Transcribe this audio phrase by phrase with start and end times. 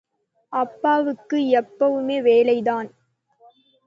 [0.53, 2.89] அப்பாவுக்கு எப்பவும் வேலை தான்.